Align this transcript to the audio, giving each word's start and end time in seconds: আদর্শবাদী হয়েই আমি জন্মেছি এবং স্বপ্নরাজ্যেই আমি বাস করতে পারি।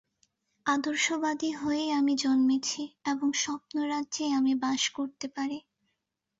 আদর্শবাদী 0.65 1.49
হয়েই 1.51 1.89
আমি 1.91 2.13
জন্মেছি 2.15 2.81
এবং 3.05 3.27
স্বপ্নরাজ্যেই 3.35 4.31
আমি 4.31 4.53
বাস 4.55 4.83
করতে 4.89 5.27
পারি। 5.27 5.57